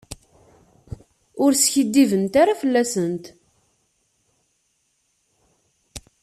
Ur 1.43 1.51
skiddibent 1.61 2.33
ara 2.41 2.59
fell-asent. 2.61 3.25